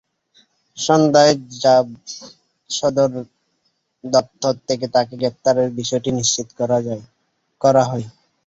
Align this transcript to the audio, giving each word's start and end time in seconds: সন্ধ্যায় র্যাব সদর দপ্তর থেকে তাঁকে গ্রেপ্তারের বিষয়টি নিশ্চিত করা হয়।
সন্ধ্যায় 0.77 1.33
র্যাব 1.55 1.87
সদর 2.69 3.11
দপ্তর 4.03 4.53
থেকে 4.67 4.85
তাঁকে 4.95 5.13
গ্রেপ্তারের 5.21 5.69
বিষয়টি 5.79 6.09
নিশ্চিত 6.19 6.47
করা 7.61 7.83
হয়। 7.89 8.05